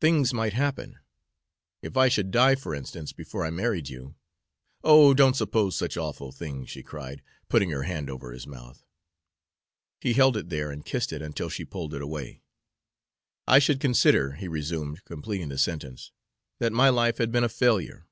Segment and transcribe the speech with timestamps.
[0.00, 0.98] Things might happen.
[1.82, 4.16] If I should die, for instance, before I married you"
[4.82, 8.82] "Oh, don't suppose such awful things," she cried, putting her hand over his mouth.
[10.00, 12.42] He held it there and kissed it until she pulled it away.
[13.46, 16.10] "I should consider," he resumed, completing the sentence,
[16.58, 18.08] "that my life had been a failure."